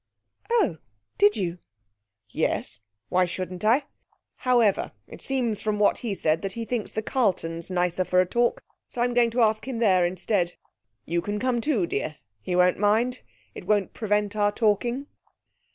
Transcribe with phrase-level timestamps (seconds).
[0.49, 0.79] 'Oh,
[1.19, 1.59] did you?'
[2.31, 2.81] 'Yes.
[3.09, 3.83] Why shouldn't I?
[4.37, 8.25] However, it seems from what he said that he thinks the Carlton's nicer for a
[8.25, 10.53] talk, so I'm going to ask him there instead.
[11.05, 12.15] You can come too, dear.
[12.41, 13.21] He won't mind;
[13.53, 15.05] it won't prevent our talking.'